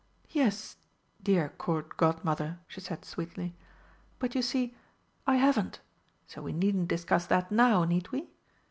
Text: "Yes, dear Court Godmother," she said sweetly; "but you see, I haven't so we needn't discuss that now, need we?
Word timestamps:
"Yes, 0.31 0.77
dear 1.21 1.49
Court 1.49 1.95
Godmother," 1.95 2.57
she 2.67 2.81
said 2.81 3.05
sweetly; 3.05 3.55
"but 4.17 4.33
you 4.33 4.41
see, 4.41 4.73
I 5.27 5.35
haven't 5.35 5.79
so 6.25 6.41
we 6.41 6.53
needn't 6.53 6.87
discuss 6.87 7.27
that 7.27 7.51
now, 7.51 7.83
need 7.83 8.11
we? 8.11 8.31